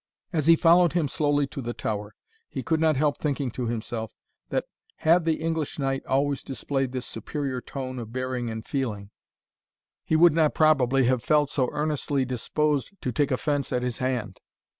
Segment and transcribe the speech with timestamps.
[0.33, 2.15] As he followed him slowly to the tower,
[2.49, 4.15] he could not help thinking to himself,
[4.49, 9.11] that, had the English knight always displayed this superior tone of bearing and feeling,
[10.03, 14.41] he would not probably have felt so earnestly disposed to take offence at his hand.